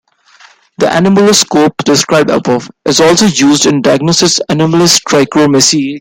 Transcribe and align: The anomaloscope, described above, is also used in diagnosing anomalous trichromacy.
The 0.79 0.87
anomaloscope, 0.87 1.77
described 1.85 2.31
above, 2.31 2.71
is 2.85 2.99
also 2.99 3.25
used 3.27 3.67
in 3.67 3.83
diagnosing 3.83 4.43
anomalous 4.49 4.99
trichromacy. 4.99 5.99